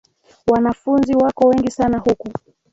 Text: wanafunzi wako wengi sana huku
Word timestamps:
wanafunzi 0.47 1.13
wako 1.15 1.47
wengi 1.47 1.71
sana 1.71 1.97
huku 1.97 2.29